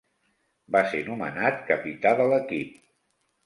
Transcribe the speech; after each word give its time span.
Va 0.75 0.81
ser 0.93 1.03
nomenat 1.11 1.61
capità 1.69 2.17
de 2.23 2.29
l'equip. 2.35 2.85